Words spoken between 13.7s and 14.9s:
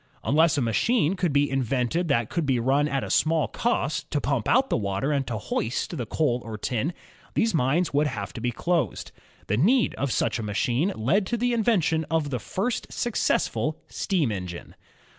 steam engine.